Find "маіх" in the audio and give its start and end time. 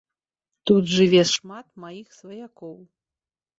1.85-2.07